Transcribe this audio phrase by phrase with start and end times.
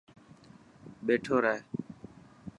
[1.05, 1.59] ٻيٺو رهه.